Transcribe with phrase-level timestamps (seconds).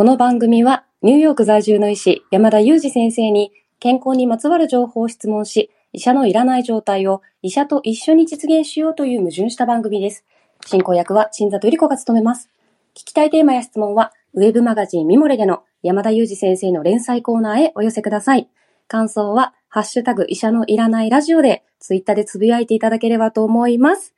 [0.00, 10.24] この番組はニューヨーク在住の医師山田裕二先生に健康にまつわる情報を質問し、医者のいらない状態を医者と一緒に実現しようという矛盾した番組です。
[10.64, 12.48] 進行役は新里ゆり子が務めます。
[12.94, 18.48] 聞きたいテーマや質問は、ウェブマガジンミモレでの山田裕二先生の連載コーナーへお寄せください。
[18.88, 24.14] 感想は、ハッシュタグ医者のいらないラジオで、ツイッターでつぶやいていただければと思います。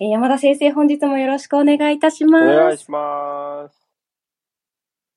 [0.00, 2.44] え山田先生、本日もよろしくお願いいたします。
[2.44, 3.81] お願いします。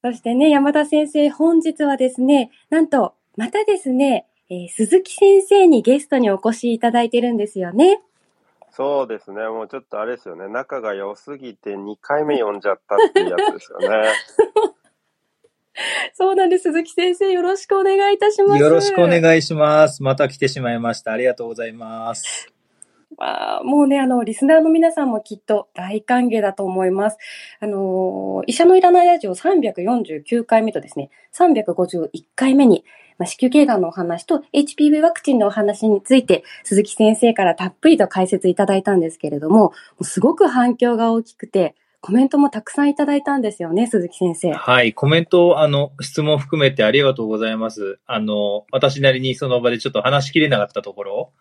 [0.05, 8.04] そしてね、山田先生、本日はですね、なんと、またですね、えー鈴木先生にゲストにお越しいただいてるんですよね。
[8.70, 9.48] そうですね。
[9.48, 10.48] もうちょっとあれですよね。
[10.48, 14.12] 仲が良すぎて2回目読んじゃったっていうやつですよね。
[16.14, 16.66] そうなんです。
[16.66, 18.62] 鈴木先生、よろしくお願いいたします。
[18.62, 19.20] よろしくおい。
[19.20, 20.03] 願いします。
[20.03, 21.14] また来てしまいました。
[21.14, 22.55] ありがとうございます。
[23.18, 27.18] まあ、もうね、あの、リスナーの皆さんもきっと大歓迎だと思います。
[27.59, 32.83] あのー、医者のいらないラジオ349回目とですね、351回目に、
[33.17, 44.53] まあ、子宮頸がんのお話と HPV ワクチンのお話について、鈴木先生からたっぷりと解説いただいたんですけれども、すごく反響が大きくて、コメントもたくさんいただいたんですよね、鈴木先生。
[44.53, 44.94] はい。
[44.94, 47.98] コメント、あの、質問含めてありがとうございます。
[48.06, 51.31] あの、私なりにその場でちょっと話しきれなかったところ、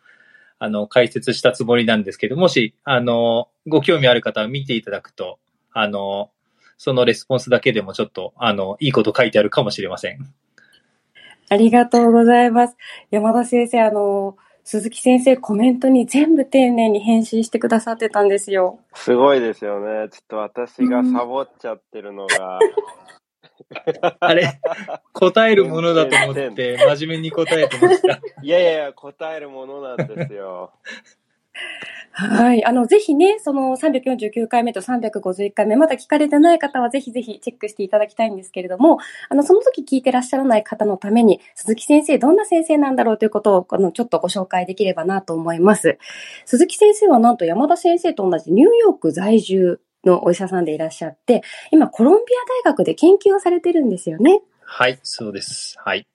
[0.59, 5.39] あの、解説したつもりなんですけど、もし、あの、ご興味ある方は見ていただくと、
[5.73, 6.31] あの、
[6.77, 10.19] そのレスポンスだけでもちょっと、あの、いいこと書いてあるかもしれません。
[11.51, 12.77] ありがとうございます。
[13.11, 18.81] 山田先生、あの、鈴木先生コメントに全部丁寧に返信してくださってたんですよ。
[18.95, 20.09] すごいですよね。
[20.09, 22.59] ちょっと私がサボっちゃってるのが。
[24.21, 24.61] あれ、
[25.13, 28.21] 答えるものだと思って、真面目に答えてました。
[28.43, 30.73] いやいやいや、答えるものなんですよ。
[32.17, 32.65] はい。
[32.65, 38.99] あの、ぜひね、その349回目と351回目、まだ聞かれてない方はぜひぜひチェックしていただきたいんですけれども、
[39.29, 45.99] あの、その時聞いてらっしゃらない方のために、鈴木先生、どんな先生なんだろうということを、あの、ちょっとご紹介できればなと思います。
[46.45, 54.43] 鈴木先生はなんと山田先生と同じニューヨーク在住のお医者さんでいらっしゃって、今、コロンビア大学で研究をされてるんですよね。
[54.65, 55.77] はい、そうです。
[55.79, 56.07] はい。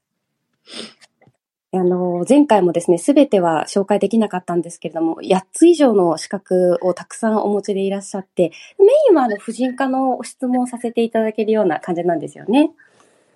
[1.71, 12.71] あの、前回もですね、すべては紹介できなかったんですけれども、8つ以上の資格をたくさんお持ちでいらっしゃって、メインはあの、婦人科の質問をさせていただけるような感じなんですよね。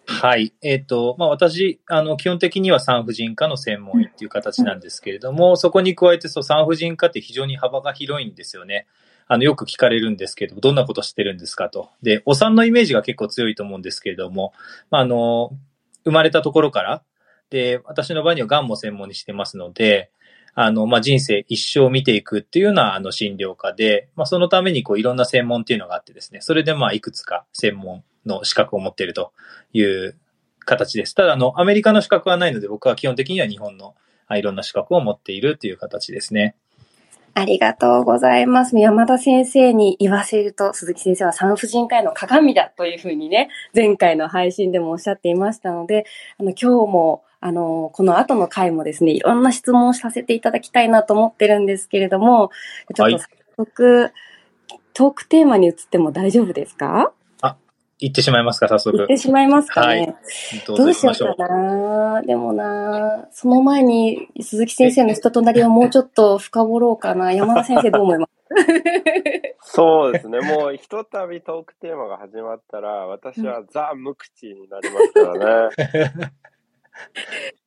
[0.06, 0.52] はい。
[0.62, 8.88] えっ、と、まあ、私、あの、基本的には産婦人科の専門医っていう形なんですけれども、そこに加えて、そう、産婦人科って非常に幅が広いんですよね。
[9.33, 11.89] あの、よく聞かれるんですけど、どんなことしてるんですかと。
[12.03, 14.53] で、お産のイメージが結構強いと思うんですけれども、
[14.91, 15.49] まあ、あの、
[16.03, 17.01] 生まれたところから、
[17.49, 20.11] で、私の場合には癌も専門にしてますので、
[20.53, 29.33] あの、まあ、人生一生見ていくっていうような、あの、診療科で、まあ、そのために、こう、いろんな専門っていうのがあってですね、それで、まあ、いくつか専門の資格を持っていると
[29.73, 30.15] いう
[30.59, 31.15] 形です。
[31.15, 33.95] ただ、あの、アメリカの資格はないので、僕は基本的には日本の
[34.29, 36.55] いろんな資格を持っているという形ですね。
[37.35, 38.77] ありがとうございます。
[38.77, 46.05] 山田先生に言わせると、鈴木先生は産婦人科医の鏡だというふうにね、前回の配信でもおっしゃっていましたので、
[46.38, 52.51] あの、今日も、あの、この後の回もですね、いろんな質問をさせていただきたいなと思ってるんですけれども、
[52.94, 53.27] ちょっと早
[53.57, 54.11] 速、
[54.94, 57.11] トークテーマに移っても大丈夫ですか？
[58.03, 59.08] 言ってしまいますか、早速言っ。
[59.08, 59.88] てしまいますかね。
[59.88, 60.16] はい
[60.68, 61.47] どうどうしようぞ行きましょうか。
[61.47, 62.22] な。
[62.22, 67.31] でもな、その前に鈴木先生の人となりをもうちょっと深掘ろうかな。
[67.31, 68.31] 山田先生どう思います？
[69.75, 70.42] そうですね。
[70.42, 75.75] もうひとたびトークテーマが始まったら、私はザ・無口になりますからね。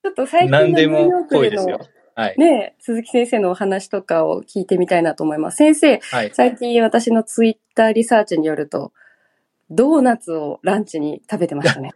[0.04, 1.80] ちょっと最近の何でもニューヨークでの濃いですよ。
[2.14, 2.34] はい。
[2.38, 5.56] ね、鈴木先生のお話とかを聞いてみたいなと思います。
[5.56, 6.30] 先生、はい。
[6.32, 8.92] 最近私のツイッターリサーチによると、
[9.70, 11.92] ドーナツをランチに食べてましたね。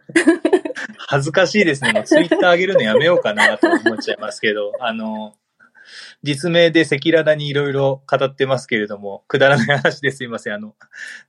[0.97, 2.03] 恥ずかしいですね。
[2.05, 5.35] ツイッター上げるのやめようかなと思っちゃいますけど、あの、
[6.23, 10.53] 実名で赤裸々にいろいろ語ってますけれども、くだらない話ですいません。
[10.53, 10.75] あの、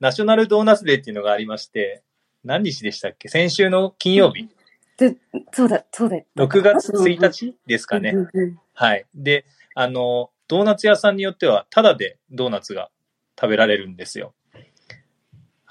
[0.00, 2.02] ナショナルドーナツデーっていうのがありまして、
[2.44, 3.28] 何日でしたっけ？
[3.28, 4.48] 先週の金曜日、
[4.96, 5.16] で
[5.52, 6.16] そうだ、そうだ。
[6.36, 8.10] 6月1日ですかね。
[8.10, 9.06] うんうんうんはい。
[9.14, 12.90] で、あの、ドーナツ屋さんによっては、タダでドーナツが
[13.38, 14.34] 食べられるんですよ。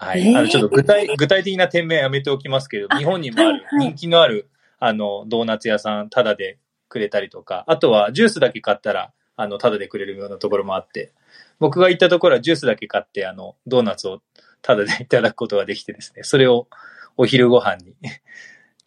[0.02, 0.28] はい。
[0.28, 4.50] えーあの、ちょっと具体、具体的な点名やめておきますけど、日本にもある、人気のある、
[4.80, 6.58] あの、ドーナツ屋さん、タダで
[6.90, 11.12] くれたりとか、あとは、ジュースだけ買ったら、あの、タダでくれるようなところもあって、
[11.60, 14.22] 僕が行ったところはジュースだけ買って、あの、ドーナツを
[14.64, 16.68] タダでいただくことができてですね、それを
[17.16, 17.94] お昼ご飯に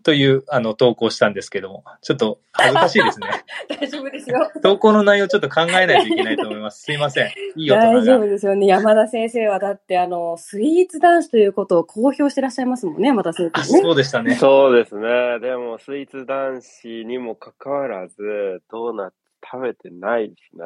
[0.05, 3.27] という、あの、投稿したんですけども、ちょっと恥ずかしいですね。
[3.81, 4.51] 大丈夫ですよ。
[4.63, 6.83] 投稿の内容ちょっと考えないといけないと思います。
[6.83, 7.29] すいません。
[7.57, 8.01] いい大人が。
[8.01, 8.67] 大丈夫ですよね。
[8.67, 14.35] 山田先生はだって、あの、スイーツ男子ということを公表してらっしゃいますもんね、山田先生、ね、そうでしたね。
[14.35, 15.09] そうですね。
[15.41, 19.17] でも、スイーツ男子にもかかわらず、ドーナツ
[19.51, 20.65] 食べてないですね。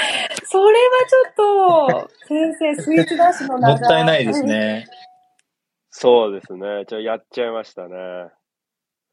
[0.44, 4.86] それはちょっと、先生、スイーツ男子のもったいないですね。
[5.90, 6.84] そうですね。
[6.86, 8.30] ちょ、やっちゃいましたね。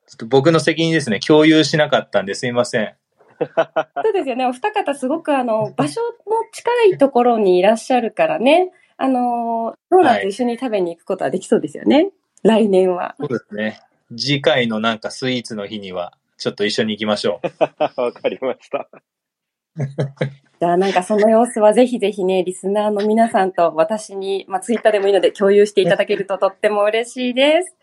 [0.07, 1.19] ちょっと僕の責任ですね。
[1.19, 2.95] 共有しなかったんですいません。
[3.39, 4.45] そうですよね。
[4.45, 8.71] お二方すごくあの、場所の近いところにいらっしゃるからね。
[8.95, 11.95] あの、ドーナツ一緒に食べに行くことはできそうですよね。
[11.95, 12.12] はい、
[12.44, 13.15] 来年は。
[13.19, 13.81] そうですね。
[14.18, 18.01] 次回のなんかスイーツの日には、ちょっと一緒に行きましょう。
[18.01, 18.88] わかりました。
[20.60, 27.75] じゃあなんかその様子はぜひぜひね、リスナーの皆さんと私に、まあツイッターでもいいので共有していただけるととっても嬉しいです。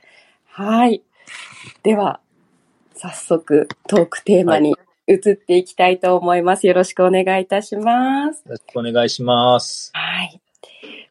[0.47, 1.03] はい。
[1.83, 2.21] では、
[2.95, 4.77] 早速トークテーマに
[5.07, 6.67] 移っていきたいと思います。
[6.67, 8.39] よろしくお願いいたします。
[8.39, 9.91] よろしくお願いします。
[9.95, 10.41] はい。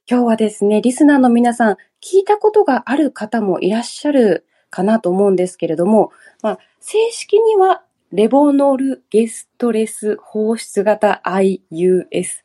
[0.10, 6.12] 今日はですね、リスナーの皆さん、聞いたことがある方もいらっしゃるかなと思うんですけれども、
[6.42, 12.44] まあ、正式にはレボノルゲストレス放出型 IUS。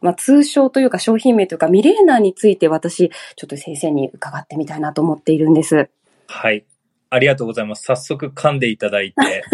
[0.00, 5.88] まあ、通称というか商品名というかミレーナーについて私、ちょっと先生に伺ってみたいなと思っているんです。
[6.28, 6.66] はい。
[7.14, 7.84] ありがとうございます。
[7.84, 9.44] 早速噛んでいただいて。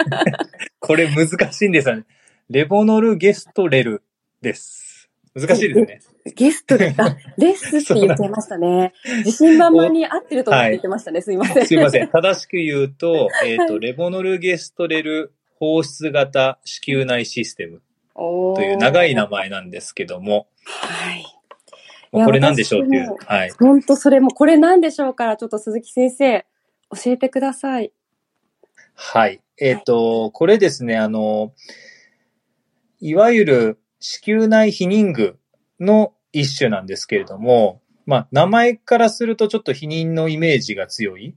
[0.80, 2.04] これ難しいんですよね。
[2.50, 4.02] レボノルゲストレル
[4.42, 5.08] です。
[5.34, 6.00] 難しいですね。
[6.34, 8.92] ゲストレス、あ、レスって言ってましたね。
[9.24, 11.16] 自信満々に合ってると思って言ってましたね。
[11.16, 11.66] はい、すいません。
[11.66, 12.08] すいません。
[12.08, 17.80] 正しく言うと、えっ、ー、と、はい、レボノルゲストレル放出型子宮内システム
[18.14, 20.48] という長い名前なんですけども。
[20.66, 21.24] はい。
[22.12, 23.16] これなんでしょうっていう。
[23.24, 23.50] はい。
[23.50, 26.44] 本当それも、これなんでしょうから、ちょっと鈴木先生、
[26.90, 27.92] 教えてください。
[28.94, 29.40] はい。
[29.58, 31.52] えっ、ー、と、これですね、あの、
[33.00, 35.38] いわゆる子宮内避妊具
[35.78, 41.34] の一種なんですけれども、まあ、名前からするとちょっと避妊のイメージが強い。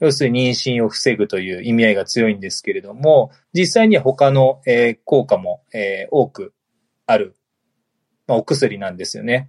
[0.00, 6.52] 要するに妊娠を防ぐという意味合いが強いんですけれども、実際には他の、えー、効果も、えー、多く
[7.06, 7.36] ある、
[8.26, 9.48] まあ、お薬なんですよね。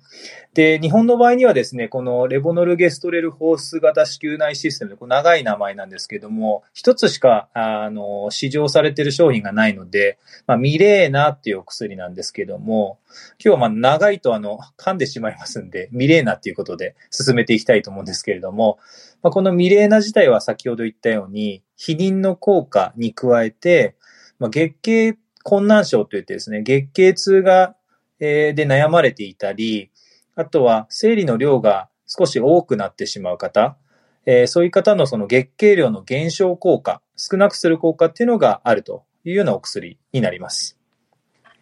[0.54, 13.00] で、日本の場合にはですね、このレボノルゲストレル放出型子宮内システム、こ長い名前なんですけども、一つしか、あの、試乗されている商品がないので、まあ、ミレーナっていうお薬なんですけども、
[13.44, 18.78] 今日はまあ長いとあの、噛んでしまいますんで、ミレーナっていうことで進めていきたいと思うんですけれども、
[19.24, 23.96] まあ、このミレーナ自体は先ほど言ったように、避妊の効果に加えて、
[24.38, 27.76] まあ、月経困難症といってですね、月経痛が、
[28.20, 29.92] で悩まれていたり、
[30.36, 33.78] あとは生理の量が少し多くなってしまう方、
[34.26, 40.78] えー、そういう方のその月経量の減少効果、少なくする効果っていうのがあるというようなお薬になります。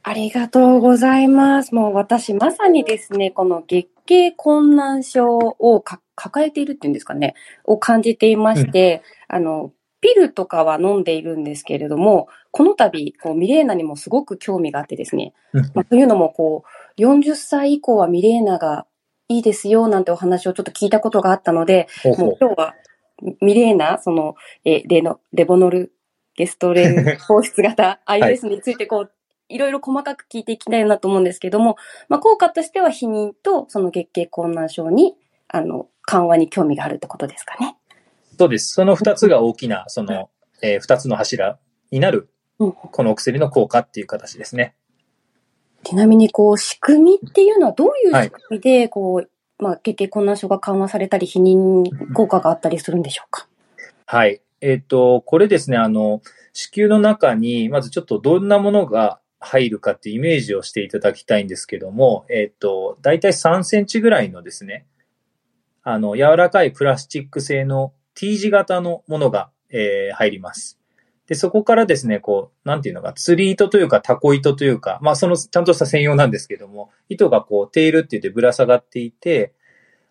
[0.02, 1.74] ありがとうございます。
[1.74, 5.82] もう私まさにですね、この月経困難症を
[6.16, 9.72] 抱えているっていうんですかね、を感じていまして、うん、あの、
[10.04, 15.34] ピルとかは飲んでいるんですけれども、この度、こうミレーナにもすごく興味があってですね、
[15.74, 16.66] まあ、というのも、こ
[16.98, 18.86] う、40歳以降はミレーナが
[19.30, 22.76] いいですよ、なんてお話をちょっと聞いたことがあったので、もう今日は
[23.40, 24.36] ミレーナ、その、
[24.66, 25.94] えレノ、レボノル
[26.36, 29.12] ゲストレン放出型 iOS について、こう、
[29.48, 31.78] いろいろ細かく聞いていきたいなと思うんですけども、
[32.10, 35.16] まあ、効果としては避妊とその月経困難症に、
[35.48, 37.78] あの、緩和に興味があるってことですかね。
[38.44, 38.74] そうです。
[38.74, 40.30] その二つが大きな、その、
[40.62, 41.60] えー二つの柱
[41.92, 44.76] になる、うんこのお薬の効果っていう形ですね。
[45.84, 53.48] ちなみに、こう、仕組みっていうのはどういう仕組みで、こう、まあ、月経困難症が緩和されたり、避妊効果があったりするんでしょうか？
[54.06, 54.42] はい。
[54.60, 56.22] えっ、と、これですね、あの、
[56.52, 64.86] 子宮の中に、まずちょっとどんなものが入るかっていうイメージをしていただきたいんですけども、えっ、と、だいたい3センチぐらいのですね、
[65.84, 70.80] あの、柔らかいプラスチック製の T 字型のものが、えー入ります。
[71.28, 79.54] で、そこからですね、こう、なんていうのか、釣り糸というか、タコ糸というか、まあ、その、ちゃんとした専用なんですけども、糸がこう、テールって言ってぶら下がっていて、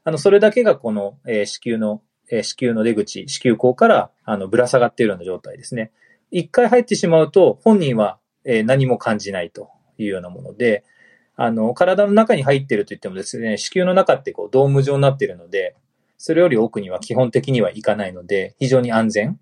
[0.05, 5.93] あの、それだけがこの、えー子宮の、えー子宮の出口、子宮口から、あの、ぶら下がっているような状態ですね。
[6.31, 9.69] 一回入ってしまうと、本人は、えー何も感じないと
[9.99, 10.85] いうようなもので、
[11.37, 15.77] あの、体の中に入ってると言ってもですね、子宮の中ってこう、ドーム状になっているので、
[16.25, 19.41] それより奥には基本的にはいかないので、非常に安全。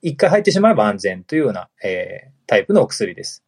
[0.00, 3.44] 一回入ってしまえば安全というような、えータイプのお薬です。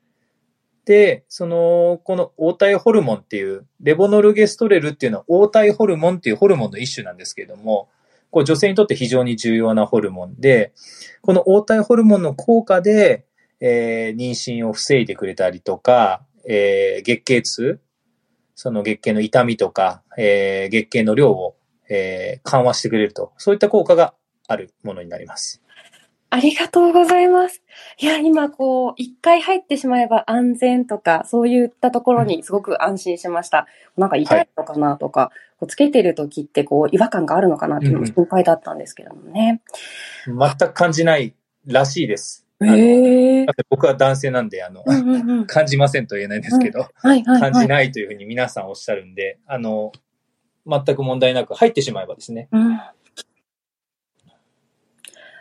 [0.85, 7.89] で、その、この黄体ホルモンっていう、レボノルゲストレルっていうのは黄体ホルモンっていうホルモンの一種なんですけれども、
[8.31, 10.73] こう女性にとって非常に重要なホルモンで、
[11.21, 13.27] この黄体ホルモンの効果で、
[13.59, 17.81] えー、妊娠を防いでくれたりとか、えー、月経痛、
[18.55, 21.57] その月経の痛みとか、えー、月経の量を、
[21.93, 24.15] えー、緩和してくれると、そういった効果が
[24.49, 25.63] あるものになります。
[26.31, 27.63] ありがとうございます。
[27.99, 33.67] いや、今こう、一回入ってしまえば安全とか、そういったところにすごく安心しました。
[33.99, 39.61] なんか痛いのかなとか、はい、こうつけてる時ってこう、違和感があるのかなっていうのも心配だったんですけどもね。
[40.27, 41.35] うん、全く感じない
[41.67, 42.47] らしいです。
[42.65, 49.93] え僕は男性なんで、あの、うんうんうん、 感じませんと言えないんですけど、うんはいはいはい、感じないというふうに皆さんおっしゃるんで、あの、
[50.67, 52.49] 全く問題なく入ってしまえばですね。
[52.53, 52.81] うん、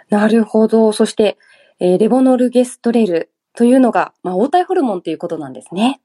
[0.10, 0.92] なるほど。
[0.94, 1.38] そして、
[1.80, 6.02] えー、レボノルゲストレルというのが、まあ、黄体ホルモンということなんですね。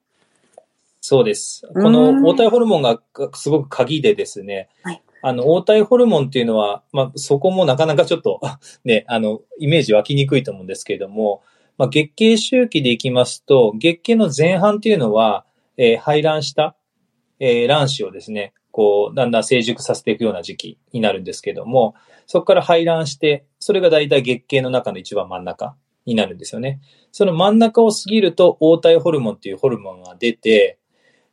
[1.00, 1.68] そうです。
[1.72, 3.00] この黄体ホルモンが
[3.34, 8.40] すごく鍵でですね、はい、あの、黄体ホルモンっていうのは、まあ、そこもなかなかちょっと
[8.84, 11.42] ね、あの、イメージ湧きにくいと思うんですけれども、
[11.78, 15.44] まあ、月経周期でいきますと、月経の前半っていうのは、
[15.76, 16.74] えー、排卵した、
[17.38, 21.94] えー、卵子をですね、こう、だんだん成熟させていくような時期になるんですけども、
[22.26, 26.78] そこから排卵して、それが大体月経の中の一番真ん中になるんですよね。
[27.10, 30.78] その真ん中を過ぎると、黄体ホルモンっていうホルモンが出て、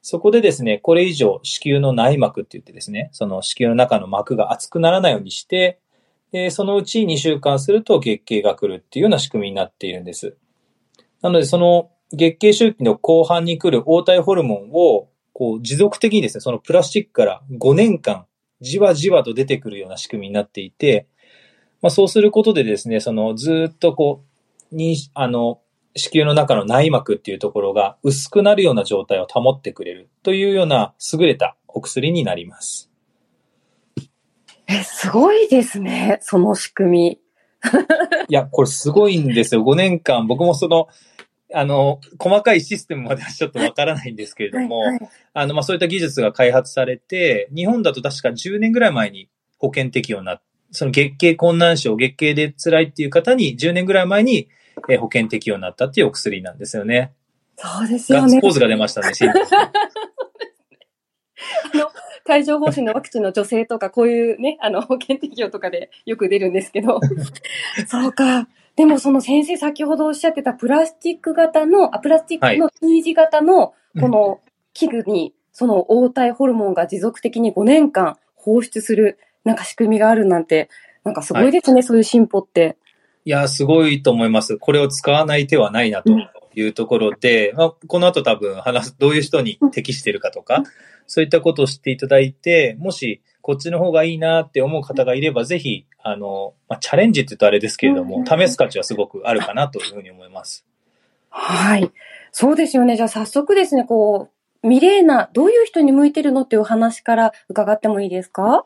[0.01, 5.79] そこでですね、これ以上子宮の内膜って言ってですね、その子宮の中の膜が厚くならないようにして、
[6.31, 10.37] でそのうち2週間すると月経が来るっていうような仕組みになっているんです。
[11.21, 18.25] なので、その月経周期の後半に来る黄体ホルモンを、こう持続的にですね、そのプラスチックから5年間、
[18.61, 21.07] じわじわと出てくるような仕組みになっていて、
[21.81, 24.23] まあそうすることでですね、そのずっとこ
[24.71, 25.59] う、に、あの、
[25.95, 32.89] 子宮の中の内膜っていうところが薄くなるような状態を保ってくれるというような優れたお薬になります。
[34.67, 37.19] え、すごいですね、その仕組み。
[38.29, 39.63] いや、これすごいんですよ。
[39.63, 40.87] 5年間、僕もその、
[41.53, 50.43] あの、細かいシステムまではちょっとわからないんですけれども、はいはい、あの、まあ、そういった技術が開発されて、日本だと確か10年ぐらい前に保険適用になって、
[50.75, 54.49] その月経困難症、月経で辛いっていう方に10年ぐらい前に
[54.89, 57.13] えー、保険適用になったっていうお薬なんですよね。
[57.57, 58.27] そうですよね。
[58.27, 59.11] ガッツポーズが出ましたね、
[61.73, 61.89] あの、
[62.29, 66.99] 帯状疱疹のワクチンの女性とか、こういうね、あの、保険適用とかでよく出るんですけど。
[67.87, 68.47] そうか。
[68.75, 74.41] でもその先生先ほどおっしゃってたプラスチック型の、あ、プラスチックの T 字型のこの
[74.73, 80.69] 器具に、その黄体ホルモンが持続的に5年間放出するなんか仕組みがあるなんて、
[81.03, 82.77] なんかすごいですね、はい、そういう進歩って。
[83.25, 84.57] いや、すごいと思います。
[84.57, 86.11] これを使わない手はないなと
[86.55, 90.63] いうところで、まあ、この後多分話す、どういう人に適しているかとか、
[91.07, 100.65] そういったことを知っていただいて、もしこっちの方がいいなって思う方がいれば、ぜひ、あの、まあ、チャレンジって言うとあれですけれども、試す価値はすごくあるかなというふうに思います。
[101.29, 101.91] はい。
[102.31, 102.95] そうですよね。
[102.95, 104.29] じゃあ早速ですね、こ
[104.63, 108.65] う、ミレーナ、どういう人に向いてるのっていうお話から伺ってもいいですか？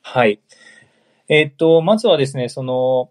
[0.00, 0.40] はい。
[1.28, 3.10] えー、っと、まずはですね、その、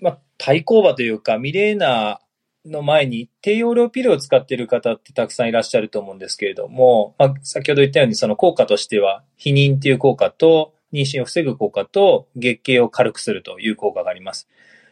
[0.00, 2.21] まあ、対抗馬というか、ミレーナ
[2.64, 14.48] の前に低用量ピルを使っている方ってたくさんいらっしゃると思うんですけれども、まあ、先ほど言ったようにその効果としては、避妊っていう効果と、妊娠を防ぐ効果と、月経を軽くするという効果があります。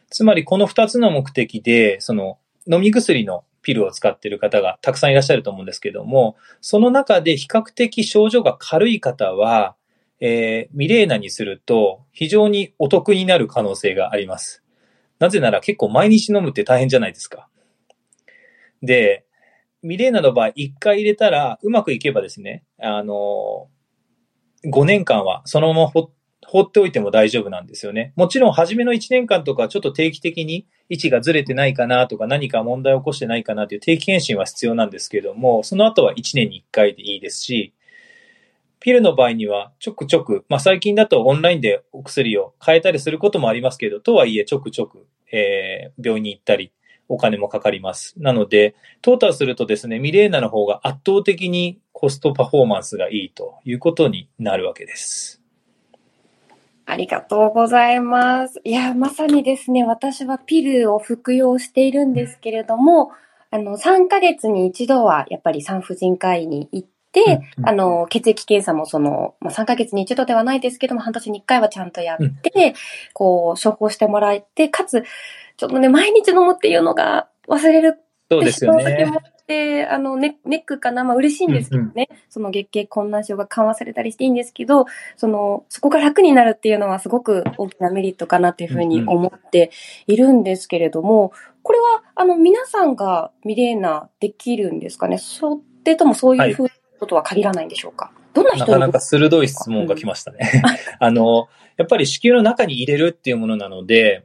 [0.09, 9.75] つまりこの二つの目的で、その飲み薬のピルを使っている方がたくさんいらっしゃると思うんですけれども、その中で比較的症状が軽い方は、
[10.19, 14.63] えー、ミレーナにすると非常にお得になる可能性があります。
[15.19, 17.47] なぜなら結構毎日飲むって大変じゃないですか。
[18.81, 19.25] で、
[19.83, 23.69] ミレーナの場合、1回入れたら、うまくいけばですね、あの、
[24.65, 28.13] 5年間はそのまま放っておいても大丈夫なんですよね。
[28.15, 37.73] もちろん、初めの1年間とか、ちょっと定期的に位置がずれてないかなとか、何か問題を起こしてないかなという定期検診は必要なんですけども、その後は1年に1回でいいですし、
[38.79, 46.71] ピルの場合にはちょくちょく、まあ最近だとオンラインでお薬を変えたりすることもありますけど、とはいえちょくちょく、えー、病院に行ったり、
[47.11, 48.13] お金もかかります。
[48.17, 55.41] なので、トータルするとですね、ミレーナの方が圧倒的にコストパフォーマンスがいいということになるわけです。
[56.85, 58.61] ありがとうございます。
[58.63, 63.11] いや、まさにですね、私はピルを服用しているんですけれども、
[63.49, 66.87] あの、3ヶ月に一度はやっぱり産婦人科医に行っ、
[67.63, 72.73] あの、血液検査もその、まあ、3ヶ月に一度ではないですけども、半年に1回はちゃんとやって、
[73.13, 75.03] こう、処方してもらえて、かつ、
[75.61, 77.99] ちょっとね、毎日飲むっていうのが忘れる。
[78.31, 79.13] そうですよね。
[79.41, 84.87] って、あの、ネネックかな、まあ嬉しいんですけどね、その月経困難症が緩和されたりしていいんですけど、
[85.17, 89.69] その、そこが楽になるっていうのはすごく大きなメリットかなっていうふうに思って
[90.07, 95.19] いるんですけれども、これは、あの、皆さんがミレーナできるんですかね？
[95.19, 100.63] それともそういうふうなことは限らないんでしょうか、どんな人になかなか鋭い質問が来ましたね。
[100.97, 104.23] あの、やっぱり子宮の中に入れるっていうものなので、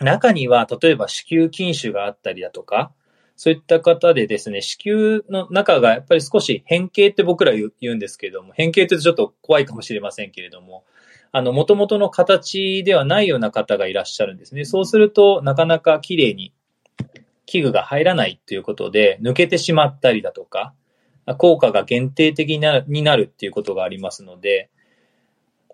[0.00, 2.92] 中には例えば子宮筋腫があったりだとか、
[3.36, 10.84] そういった方でですね、子宮の中がやっぱり少し変形って僕ら言うんですけれども、変形ってちょっと怖いかもしれませんけれども、
[11.32, 14.64] あの、元々の形ではないような方がいらっしゃるんですね。
[14.64, 16.52] そうすると、なかなか綺麗に
[17.46, 20.74] 器具が入らないということで、抜けてしまったりだとか、
[21.38, 24.70] 効果が限定的になるになるっていうことがありますので、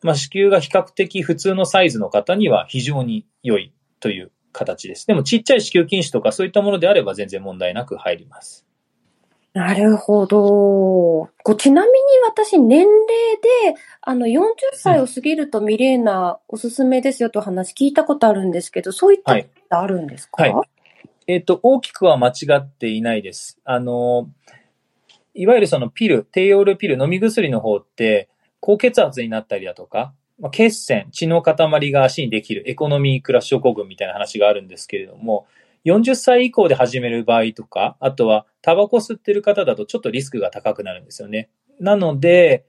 [0.02, 5.06] まあ、子宮が比較的普通のサイズの方には非常に良いという形です。
[5.06, 8.66] でもちっちゃい子宮筋腫とかそういったものであれば全然問題なく入ります。
[9.52, 10.38] なるほど。
[10.38, 11.94] こうちなみに
[12.26, 12.94] 私、年齢
[13.72, 14.42] で、あの、40
[14.74, 20.68] 歳を過ぎるとミレーナおすすめですよと話聞いたことあるんですけど、そういったことあるんですか、はい
[21.26, 23.58] えっ、と、大きくは間違っていないです。
[23.64, 24.28] あの、
[25.34, 28.28] いわゆるそのピル、低用量ピル、飲み薬の方って、
[28.60, 35.46] 高血圧になったりだとか、まあ、血栓、血の塊が足にできるエコノミークラッシュ症候群みたいな話があるんですけれども、
[35.86, 41.48] 40歳以降で始める場合とか、あとはタバコ吸ってる方だとちょっとリスクが高くなるんですよね。
[41.80, 42.66] なので、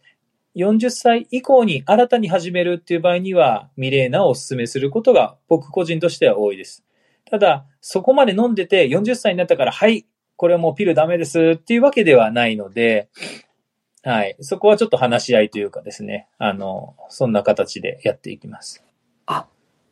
[0.55, 6.83] 40歳以降に新たに始めるっていう場合には、ミレーナをお勧めすることが僕個人としては多いです。
[7.25, 10.05] ただ、そこまで飲んでて40歳になったから、はい、
[10.35, 13.09] これはもうピルダメですっていうわけではないので、
[14.03, 14.35] はい。
[14.39, 16.27] そこはちょっと話し合いというかですね。
[16.37, 18.83] あの、そんな形でやっていきます。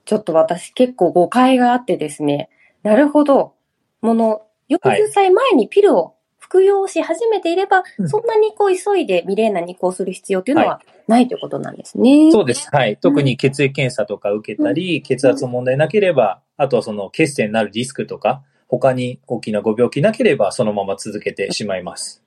[0.06, 2.50] ちょっと私結構誤解があってですね。
[2.84, 3.54] なるほど。
[4.02, 12.32] もの、40歳前にピルを服用し始めていれば、うんそんなにこう急いでミレーナに移行する必要というのはないということなんですね。
[12.32, 12.70] そうです。
[12.72, 12.98] はい。
[12.98, 22.25] 特に血液検査とか受けたり、血圧問題なければ、あとはその血栓になるリスクとか、他に大きなご病気なければ、そのまま続けてしまいます。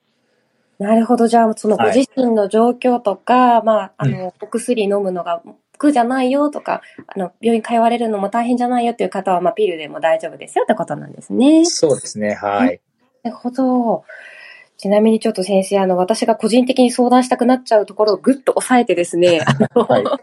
[0.79, 1.27] なるほど。
[1.27, 5.43] じゃあ、そのごはい自身の状況とか、まあ、あうの、お薬飲むのが
[5.77, 11.65] 苦じゃないよとか、あの、病院通われるのも大変じゃないよっていう方は、まあ、ピルでも大丈夫ですよってことなんですね。
[11.65, 12.33] そうですね。
[12.33, 12.81] はい。
[13.23, 14.03] なるほど。
[14.77, 20.03] ちなみにちょっと先生、あの、私が個人的に相談したくなっちゃうところをぐっと抑えてですね、あの、はい。
[20.05, 20.19] はい。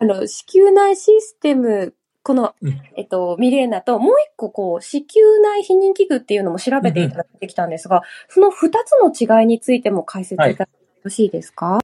[0.00, 10.68] あの子宮内システム、この、うんえっと、ミレーナと、もう一個、こう、子宮内避妊器具っていうのも調べていただいてきたんですが、その二つの違いについても解説いただいてよ
[11.02, 11.80] ろしいですか？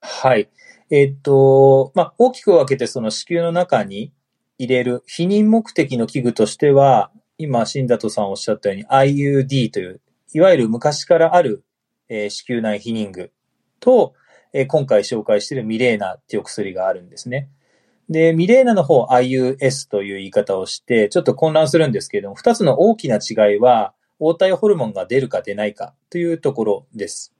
[0.00, 0.48] はい。
[0.90, 4.12] えっと、まあ、大きく分けてその子宮の中に
[4.58, 10.00] 入れる避妊目的の器具としては、今、新里さんおっしゃったように IUD という、
[10.32, 11.64] いわゆる昔からある、
[12.08, 13.32] えー子宮内避妊具
[13.80, 14.14] と、
[14.54, 17.48] えー今回紹介しているミレーナっていうお薬があるんですね。
[18.12, 27.34] で、ミレーナの方 IUS という言い方をして、ちょっと混乱するんですけれども、二つの大きな違いは、黄体ホルモンが出るか出ないかというところです。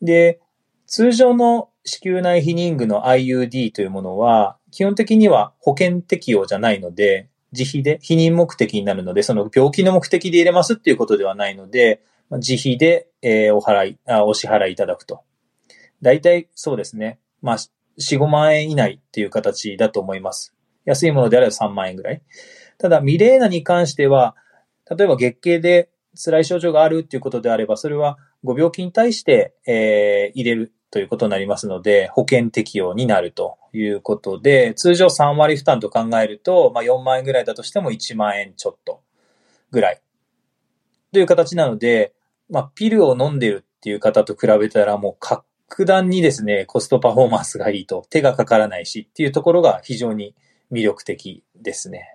[0.00, 0.40] で、
[0.86, 15.22] 通常の子宮内避妊具の IUD というものは、基本的には保険適用じゃないので、自費で、避妊目的になるので、その病気の目的で入れますっていうことではないので、自費で、えーお払いあ、お支払いいただくと。
[16.02, 17.18] 大体そうですね。
[17.42, 17.56] まあ、
[17.98, 20.54] 4、5万円以内っていう形だと思います。
[20.84, 22.22] 安いものであれば3万円ぐらい。
[22.78, 24.36] ただ、ミレーナに関しては、
[24.90, 39.02] 例えば月経で辛い症状があるっていうことであれば、それはご病気に対して、えー入れるということになりますので、保険適用になるということで、通常3割負担と考えると、まあ、4万円ぐらいだとしても1万円ちょっと
[39.72, 40.00] ぐらい。
[41.12, 42.14] という形なので、
[42.48, 45.44] まあ、ピルを飲んでるっていう方と比べたらもう格
[45.84, 50.34] 段にですね、コストパフォーマンスがいいと、手がかからないしっていうところが非常に
[50.70, 52.08] 魅力的ですね。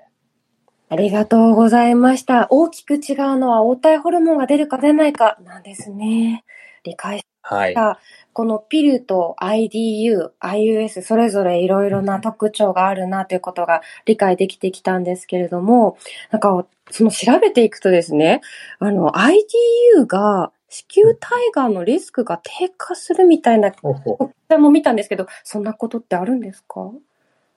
[0.90, 2.48] ありがとうございました。
[2.50, 6.44] 大きく違うのは黄体ホルモンが出るか出ないかなんですね。
[6.84, 7.74] 理解しはい。
[7.74, 8.00] た。
[8.34, 15.98] このピルと IDU、IUS それぞれいろいろな特徴があるなということが理解できてきたんですけれども、
[16.32, 18.42] なんかその調べていくとですね、
[18.80, 26.92] あの IDU が子宮体がんのリスクが低下するみたいな、ほほこちらも見たんですけど、そんなことってあるんですか？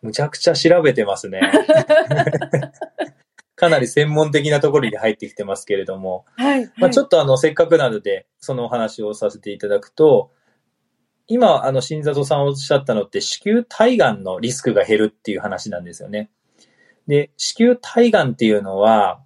[0.01, 1.41] むちゃくちゃ調べてますね。
[3.55, 6.69] かなり専門的なところに入ってきてますけれども、はい。
[6.77, 10.33] まあ、ちょっっとあの、せっかくなので、そのお話をさせていただくと、
[11.29, 16.31] 今、あの、新里さんおっしゃったのって、子宮体がんのリスクが減るっていう話なんですよね。
[17.07, 19.21] で、子宮体がんっていうのは、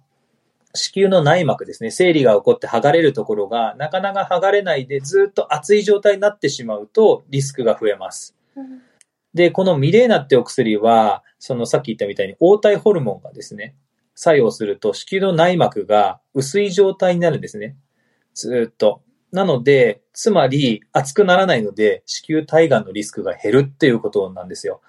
[0.77, 8.37] 子宮の内膜ですね、生理が起こって剥がれるところが、なかなか剥がれないでずっと熱い状態になってしまうと、リスクが増えます。
[9.33, 13.75] で、このミレーナってお薬は、そのさっき言ったみたいに黄体ホルモンがですね、
[14.15, 17.75] 作用すると子宮の内膜が薄い状態になるんですね。
[18.33, 19.01] ずーっと。
[19.31, 24.81] なので、つまり熱くならないので、子宮体がんのリスクが減るっていうことなんですよ。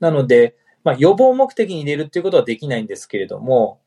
[0.00, 3.80] なので、まあ、予防目的に入れるっていうことはできないんですけれども、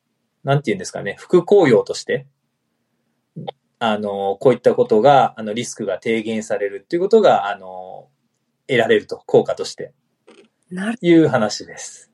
[0.47, 2.25] なんて言うんですかね、副効用として、
[3.79, 8.07] あの、こういったことが、あの、リスクが低減されるっていうことが、あの、
[8.65, 9.93] 得られると、効果として、
[10.71, 10.97] なる。
[11.01, 12.11] いう話です。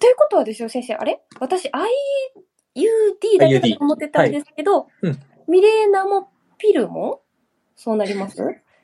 [0.00, 0.94] ということはですよ、先生。
[0.94, 1.20] あれ？
[1.40, 7.22] 私、IUD だけだと思ってたんですけど、はいうんミレーナもピルも？
[7.74, 8.40] そうなります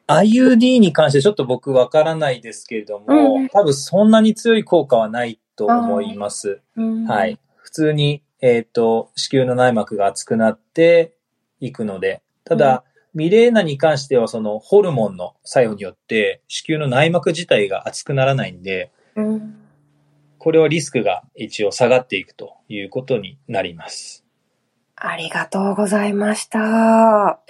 [0.08, 6.60] ？IUD に関してちょっと僕わからないですけれども、うん多分そんなに強い効果はないと思います。
[6.76, 7.26] うんは。
[7.26, 7.38] い。
[7.78, 11.14] 普通に、えっ、と、子宮の内膜が厚くなって
[11.60, 12.82] いくので、ただ、
[13.14, 19.54] ミレーナに関してはそのホルモンの作用によって子宮の内膜自体が厚くならないんで、うん
[20.38, 24.24] これはリスクが一応下がっていくということになります。
[24.94, 27.40] ありがとうございました。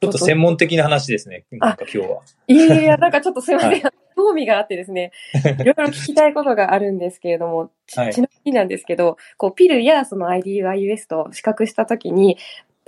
[0.00, 1.44] ちょっと専門的な話ですね。
[1.52, 2.22] なんか今日は。
[2.48, 3.82] いやいや、なんかちょっとすいません。
[3.82, 3.92] は
[4.24, 5.12] 興味があってですね、
[5.60, 12.36] いろいろ聞きたいことがあるんですけれども、ちはいちなみになんですけど、こう、ピルやその IDUIUS と比較したときに、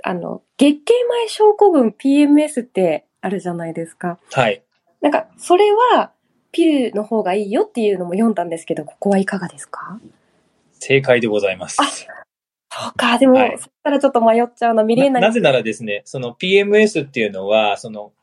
[0.03, 4.19] あの、月経前症候群 PMS ってあるじゃないですか。
[4.31, 4.61] はい。
[5.01, 6.11] なんか、それは、
[6.51, 9.99] ピルの方がいいよっていうのも読んだんですけど、ここはいかがですか？
[10.73, 11.77] 正解でございます。
[11.77, 18.13] そうか、でも、はいそしたらちょっと迷っちゃうな、ミレーナにななぜならですね、その PMS っていうのは、その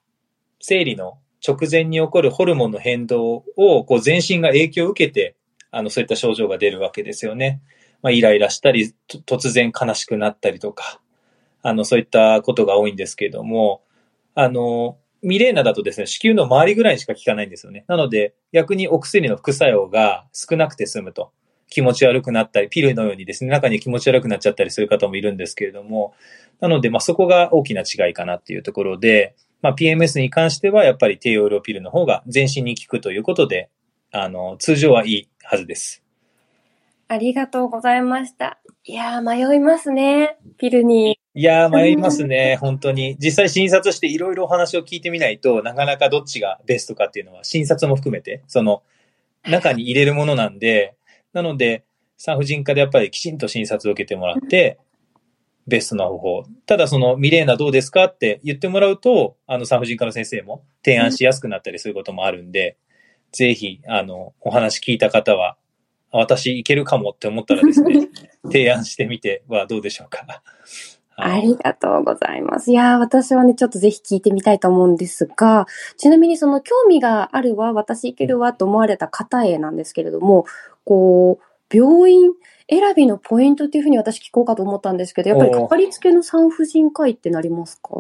[0.61, 5.37] 生理の直前に起こるホルモンの変動をこう全身が影響を受けて、
[5.71, 7.61] あの、そういった症状が出るわけですよね。
[8.03, 11.01] まあ、イライラしたり、突然悲しくなったりとか、
[11.63, 13.83] あの、そういったことが多いんですけれども、
[14.35, 17.85] あの、ミレーナだとですね、子宮の周りぐらいしか効かないんですよね。
[17.89, 21.33] なので、逆にお薬の副作用が少なくて済むと。
[21.69, 26.15] 気持ち悪くなったり、ピルのようにですね、中に気持ち悪くなっちゃったりする方もいるんですけれども、
[26.59, 33.71] なので、まあ、そこが大きな違いかなっていうところで、まあ、PMS に関しては、やっぱり低用量ピルの方が全身に効くということで、
[34.11, 36.03] あの、通常はいいはずです。
[37.09, 38.61] ありがとうございました。
[38.85, 40.39] いやー、迷いますね。
[40.59, 41.19] ピルに。
[41.35, 43.17] いやー、迷いますね、本当に。
[43.19, 48.83] 実際診察していろいろお話を聞いてみないとなかなかどっちがベストかっていうのは、診察も含めて、その、
[49.49, 50.95] 中に入れるものなんで、
[51.33, 51.85] なので、
[52.17, 54.79] 産婦人科でやっぱりきちんと診察を受けてもらって、
[55.71, 56.45] ベストな方法。
[56.67, 62.77] ただその、ミレーナどうですかって言ってもらうと、あの産婦人科の先生も提案しやすくなったりすることもあるんで、
[63.33, 65.57] ぜひ、あの、お話聞いた方は、
[66.13, 68.09] あ私いけるかもって思ったらですね、
[68.45, 70.27] 提案してみてはどうでしょうか。
[70.27, 70.41] はい
[71.23, 72.71] ありがとうございます。
[72.71, 75.67] いやー、私はね、ちょっとぜひ聞いてみたいと思うんですが、
[75.99, 80.47] ちなみにその興味があるわ、私いけるわと思われた方へなんですけれども、
[80.85, 82.33] こう、病院
[82.71, 87.91] 選びのポイントっていうふうに私聞こうかと思ったんですけど、やっぱりかかりつけの産婦人科医ってなりますか？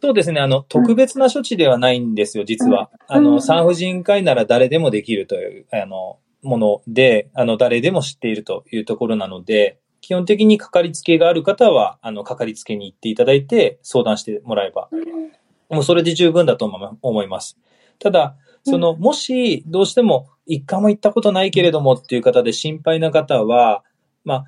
[0.00, 0.40] そうですね。
[0.40, 2.90] あの、特別な処置ではないんですよ、実は。
[3.06, 14.88] あうんの、産婦人科医なら誰でもできるという、あの、もので、あの、誰でも知っているというところなので、基本的にかかりつけがある方は、あの、かかりつけに行っていただいて、相談してもらえば、
[15.68, 17.58] もうそれで十分だと思思います。
[17.98, 23.82] ただ、その、もし、どうしても、一回も行ったことないけれどもっていう方で心配な方は、
[24.28, 24.44] ま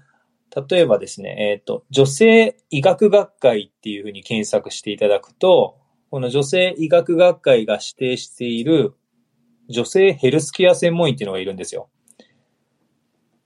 [0.54, 5.78] あ、例えばですね、えっ、と、女性医学学会っていうふうに検索していただくと、
[6.10, 8.92] この女性医学学会が指定している
[9.70, 11.88] 女性ヘルスケア専門医っていうのがいるんですよ。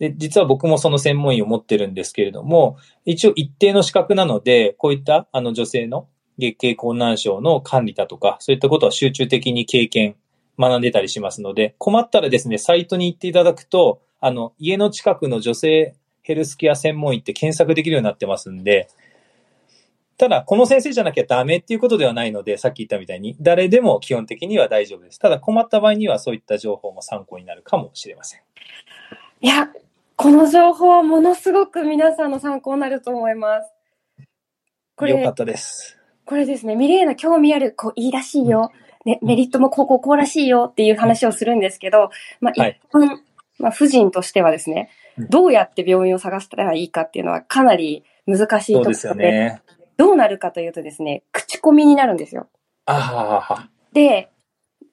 [0.01, 10.17] で、実は僕もその専門医を持ってるんですけれども、一応一定の資格なので、こういったあの女性の月経困難症の管理だとか、そういったことは集中的に経験、
[10.59, 18.89] 学んでたりしますので、困ったらですね、サイトに行っていただくと、あの、家の近くの女性ヘルスケア専門医って検索できるようになってますんで、
[20.17, 25.19] ただ、この先生じゃなきゃダメっていうことではないので、さっき言ったみたいに、誰でも基本的には大丈夫です。
[25.19, 28.41] ただ、困った場合にはそういった情報も参考になるかもしれません。
[29.43, 29.69] いや、
[30.17, 33.73] この情報はものすごく皆さんの参考になると思います。
[34.97, 35.99] これよかっ、たです。
[36.25, 38.71] これですね、ミレーナ興味ある、こう、いいらしいよ。
[39.05, 42.11] ね、メリットもこうこうこうらしいよっていう話をするんですけど、
[42.41, 43.19] まあ、はい一般、
[43.59, 49.63] まあ、婦人としてはですねうん、どうやって病院を探したらいいかっていうのはかなり難しいところそうですよね。
[49.97, 52.49] どうなるかというとですね、口コミになるんですよ。
[52.87, 54.31] ああ、で、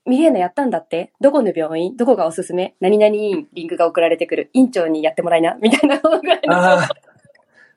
[0.06, 1.12] ミレーナやったんだって？
[1.22, 1.96] どこの病院？
[1.98, 2.76] どこがおすすめ？
[2.80, 4.50] 何々院リンクが送られてくる？
[4.54, 6.90] 院長にやってもらいなみたいなのぐらいのああ、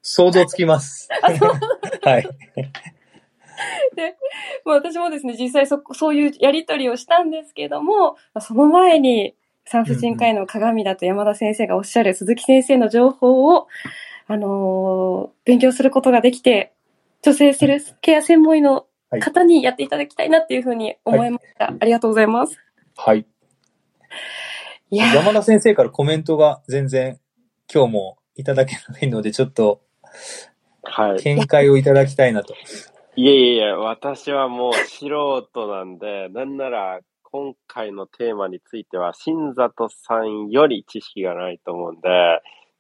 [0.03, 1.09] 想像つきます。
[2.03, 2.29] はい。
[3.95, 4.17] で、
[4.65, 9.35] まあ、私もですね、実際そ、そういうやりとりをしたんですけども、まあその前に、
[9.67, 13.67] 産婦人科医の鏡だと山田先生がおっしゃる鈴木先生の情報を、
[14.27, 16.73] あのー勉強することができて、
[17.23, 18.87] 女性セルフケア専門医の
[19.21, 21.73] 方にやっていただきたいなっていうふうに思いました。
[21.79, 22.59] ありがとうございます。
[22.97, 23.27] はい。
[24.91, 27.19] いやー山田先生からコメントが全然
[27.73, 29.83] 今日もいただけないので、ちょっと
[30.83, 31.23] はい。
[31.23, 32.55] 見解をいただきたいなと。
[33.17, 37.01] いえいえいえ、私はもう素人なんで、なんなら
[37.35, 42.09] 今回のテーマについては、新里さんより知識がないと思うんで、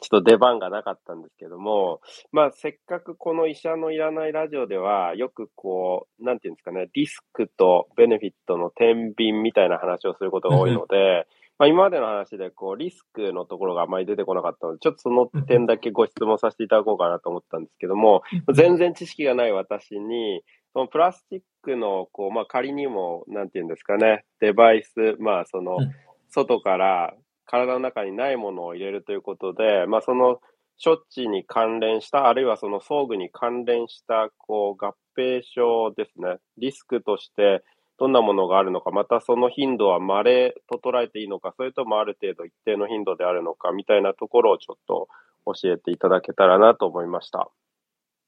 [0.01, 11.27] ちょっと出番がなかったんですけども、まあせっかくこの医者のいらないラジオでは、よくこう、なんていうんですかね、リスクとベネフィットの天秤みたいな話をすることが多いので、
[11.59, 18.23] まあ今までの話でこう、リスクのところがあまり出てこなかったので、ちょっとその点だけご質問させていただこうかなと思ったんですけども、
[18.55, 25.93] 全然知識がない私に、そのプラスチックの、こう、まあ、仮にも、なんていうんですかね、デバイス、まあ、そのうん、
[26.29, 27.15] 外から
[27.47, 30.41] 体の中にないものを入れるということで、まあ、その、
[30.83, 37.63] 処置に関連した、あるいはその装具に関連した、こう、合併症ですね、リスクとして、
[37.97, 45.09] どんなものがあるのか、またその頻度は稀と捉えていいのか、それともある程度一定の頻度であるのか、みたいなところをちょっと
[45.47, 47.49] 教えていただけたらなと思いました。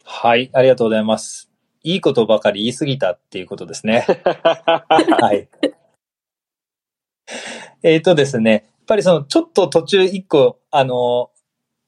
[0.04, 1.55] はい、ありがとうございます。
[1.86, 4.04] いいことばかり言い過ぎたっていうことですね。
[4.26, 5.48] はい。
[7.84, 11.30] えっ、とですね、やっぱりその、ちょっと途中一個、あの、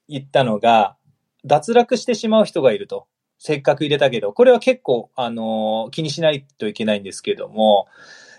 [0.07, 0.95] 言ったのが、
[1.43, 3.07] 脱落してしまう人がいると。
[3.39, 7.87] せっかく入れたけど、これは結構、あの、気にしないといけないんですけども、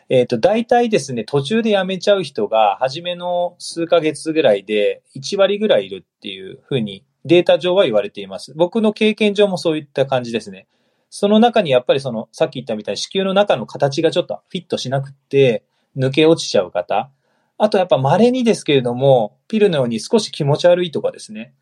[0.08, 8.54] えっ、と、大体ですね、途中で辞めちゃう人が、初めの数ヶ月ぐらいで1割ぐらいいるっていうふうに、データ上は言われています。
[8.56, 10.66] 僕の経験上もそういった感じですね。
[11.10, 15.64] その中にやっぱりその、さっき言ったみたいに子宮の中の形がちょっとフィットしなくて、
[15.96, 17.10] 抜け落ちちゃう方。
[17.58, 21.52] あとやっぱ稀にですけれども、ピルのように少し気持ち悪いとかですね。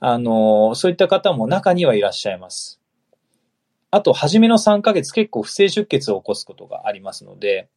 [0.00, 2.80] あの、そういった方も中にはいらっしゃいます。
[3.92, 7.68] あと、初めの3ヶ月結構不正出血を起こすことがありますので、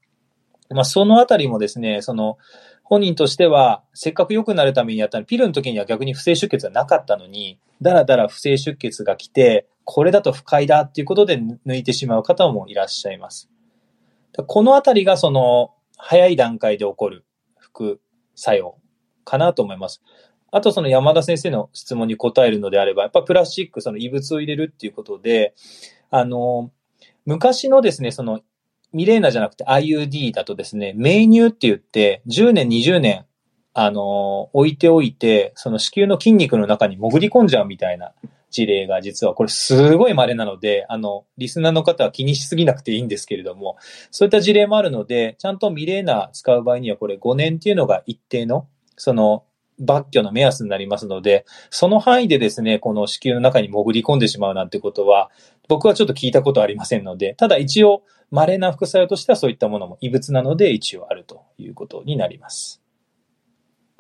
[0.72, 2.38] まあ、そのあたりもですね、その、
[2.84, 13.50] 本人としては、せっかく良くなるためにやったの、ピルの時には逆に不正出血がなかったのに、だらだら不正出血が来て、これだと不快だっていうことで抜いてしまう方もいらっしゃいます。
[14.48, 17.24] このあたりがその、早い段階で起こる
[17.58, 18.02] 副
[18.36, 18.78] 作用
[19.24, 20.02] かなと思います。
[20.52, 25.54] あとその山田先生の質問に答えるのであれば、やっぱプラスチック、その異物を入れるっていうことで、
[26.12, 26.72] あの、
[27.26, 28.42] 昔のですね、その、
[28.94, 33.26] ミレーナじゃなくて IUD だとですね、命乳って言って、10年、20年、
[33.74, 38.14] あの、置いておいて、その子宮の筋肉の中に潜り込んじゃうみたいな
[38.56, 43.76] 事例が実は、これすごい稀なので、あの、リスナーの方は気にしすぎなくていいんですけれども、
[44.12, 49.44] そういった事例もあるので、ちゃんとミレーナ使う場合には、これ5年っていうのが一定の、その、
[49.82, 55.30] 抜去の目安になりますので、その範囲でですね、この子宮の中に潜り込んでしまうなんてことは、
[55.68, 62.82] 僕はちょっと聞いたことありませんので、ただ一応、稀な副作用としてはそういったものも異物なので一応あるということになります。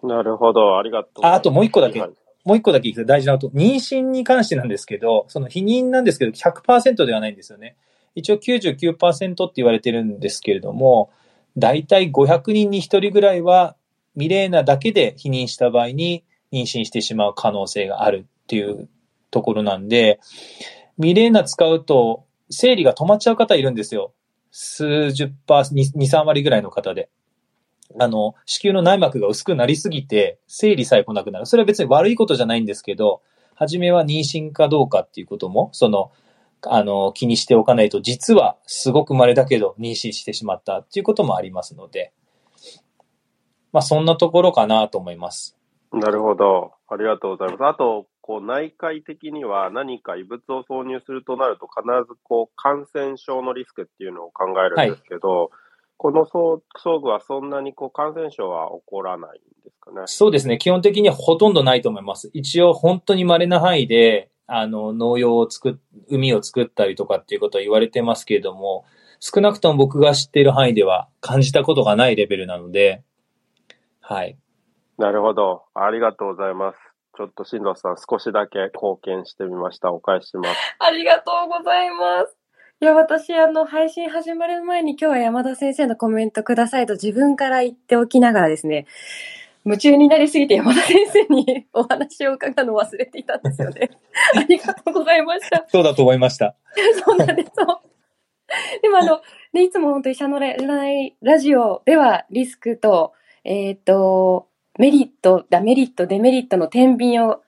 [0.01, 1.25] なるほど、ありがとう。
[1.25, 7.75] ああともう一個だけはいもう一個だけ大事なこと、妊娠に関してなんですけど、その避妊なんですけど、100%ではないんですよね。
[8.13, 11.09] 一応99%って言われてるんですけれども、
[11.57, 13.75] だいたい500人に1人ぐらいは、
[14.15, 18.87] ミレーナだけで避妊した場合に妊娠してしまう可能性があるっていう
[19.31, 20.19] ところなんで、
[20.97, 24.13] ミレーナ使うと、生理が止まっちゃう方いるんですよ。
[24.51, 27.09] 数十パー、2、3割ぐらいの方で。
[27.99, 31.45] あの、子宮の内膜が薄くなりすぎて、生理さえ来なくなる。
[31.45, 33.21] それは別に悪いことじゃないんですけど、
[33.55, 36.11] 初めは妊娠かどうかっていうことも、その、
[36.63, 42.11] あの、気にしておかないと、実はすごく稀だけど妊娠してしまったっていうこともありますので、
[43.71, 45.57] まあそんなところかなと思います。
[45.91, 46.73] なるほど。
[46.87, 47.65] ありがとうございます。
[47.65, 55.51] あと、こう内科医的には何か異物を挿入するとなると必ずこう感染症のリスクっていうのを考えるんですけど、
[55.97, 60.01] この装装具はそんなにこう感染症は起こらないんですかね？
[60.05, 60.57] そうですね。
[60.57, 62.29] 基本的にはほとんどないと思います。
[62.33, 65.75] 一応本当に稀な範囲で、あの、農用を作っ、
[66.09, 68.85] 海を作ったりとかっていうことは言われてますけれども、
[69.19, 73.03] 少なくとも僕が知っている範囲では感じたことがないレベルなので、
[74.01, 74.37] はい。
[74.97, 75.63] なるほど。
[75.73, 76.77] ありがとうございます。
[77.17, 79.91] ちょっと新藤さん少しだけ貢献してみました。
[79.91, 80.57] お返しします。
[80.79, 82.37] ありがとうございます。
[82.81, 88.85] いや、私、あの、配信始まる前に今日は山田先生のコメントくださいと自分から言っておきながらですね、
[89.63, 93.91] 夢中になりすぎて山田先生に お話を伺うのを忘れていたんですよね。
[94.35, 95.63] ありがとうございました。
[95.69, 96.55] そうだと思いました。
[97.05, 97.51] そうなんです。
[98.81, 99.21] でもあの、
[99.53, 100.53] ね、いつも本当医者のラ
[101.21, 103.13] ラジオではリスクと、
[103.45, 107.41] えっ、と、メリット、ダメリット、デメリットの天秤を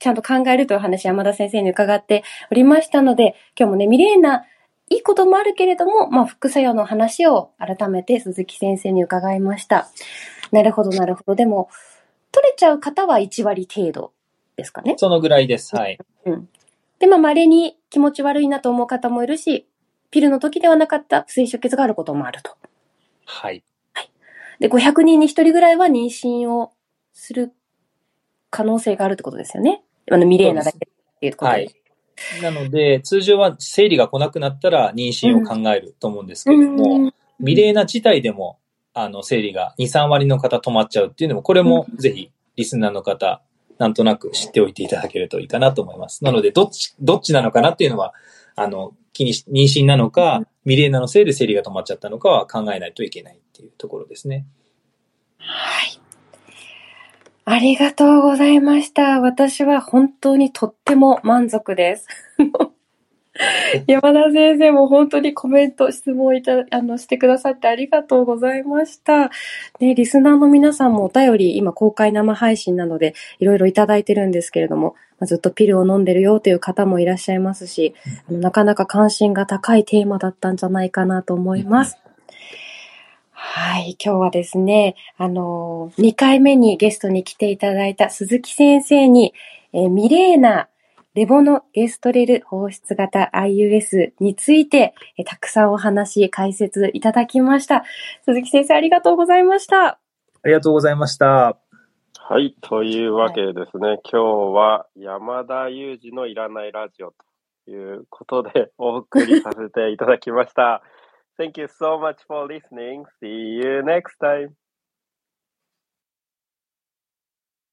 [0.00, 4.44] ちゃんと考えるという話、山田先生に伺っておりましたので、今日もね、ミレーナ、
[4.92, 9.88] いいこともあるけれども、まあ、副作用の話を改めて鈴木先生に伺いました。
[10.50, 11.34] なるほど、なるほど。
[11.34, 11.70] でも、
[12.30, 14.12] 取れちゃう方は1割程度
[14.56, 14.94] ですかね？
[14.98, 15.74] そのぐらいです。
[15.74, 15.98] はい。
[16.26, 16.48] うん。
[16.98, 19.66] で、まあ、稀に気持ち悪いなと思う方もいるし、
[20.10, 22.52] ピルの時ではなかった不正出血があることもあると。
[23.24, 23.64] はい。
[24.60, 26.72] で、500人に1人ぐらいは妊娠を
[27.14, 27.52] する
[28.50, 29.82] 可能性があるってことですよね。
[30.10, 30.80] あの、ミレーナだけっ
[31.18, 31.56] ていうことで。
[31.56, 31.81] はい。
[32.42, 38.58] なので、通常は生理が来なくなったら妊娠を考えると思うんですけれども、うんミレーナ自体でも、
[38.94, 43.42] あの、生理が2、3割の方止まっちゃうっていうのも、これもぜひ、リスナーの方、
[43.78, 46.22] なんとなく知っておいていただけるといいかなと思います。
[46.24, 48.14] なので、どっち、どっちなのかなっていうのは、
[48.54, 54.46] あの、気にし、妊娠なのか、ミレーナのせいで生理が止まっちゃったのかは考えないといけないっていうところですね。
[55.38, 56.01] はい。
[57.44, 59.20] ありがとうございました。
[59.20, 62.06] 私は本当にとっても満足です。
[63.88, 69.30] 山田先生も本当にコメント、質問いた、あの、してくださってありがとうございました。
[69.80, 77.94] ね、リスナーの皆さんもお便り、今公開生配信なので、いろいろいただいてるんですけれども、まあずっとピルを飲んでるよという方もいらっしゃいますし、
[78.28, 81.98] あのなかなか関心が高いテーマだったんじゃないかなと思います。
[83.44, 83.96] はい。
[84.02, 89.34] 今日はですね、あのー、2回目にゲストに来ていただいた鈴木先生に、
[89.72, 90.68] えーミレーナ、
[91.14, 97.82] レボノゲストレル放出型 IUS について、えーたくさんお話、解説いただきました。
[98.24, 99.86] 鈴木先生、ありがとうございました。
[99.88, 99.98] あ
[100.44, 101.56] りがとうございました。
[102.14, 102.54] はい。
[102.60, 104.22] というわけでですね、今日
[104.54, 107.12] は山田裕二のいらないラジオ
[107.66, 110.84] ということでお送りさせていただきました。
[111.36, 113.04] Thank you so much for listening.
[113.20, 114.56] See you next time.